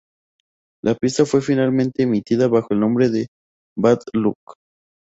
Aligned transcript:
La 0.83 0.95
pista 0.95 1.27
fue 1.27 1.41
finalmente 1.43 2.01
emitida 2.01 2.47
bajo 2.47 2.69
el 2.71 2.79
nombre 2.79 3.09
de 3.11 3.27
"Bad 3.77 3.99
Luck". 4.15 4.55